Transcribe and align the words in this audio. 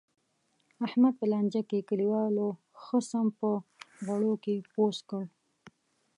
احمد 0.85 1.13
په 1.19 1.25
لانجه 1.31 1.61
کې، 1.69 1.87
کلیوالو 1.89 2.47
ښه 2.81 2.99
سم 3.09 3.27
په 3.39 3.49
غوړو 4.05 4.33
کې 4.43 4.55
پوست 4.73 5.01
کړ. 5.09 5.23